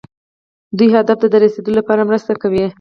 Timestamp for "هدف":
0.95-1.17